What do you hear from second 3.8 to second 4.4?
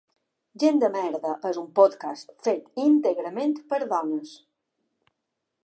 dones.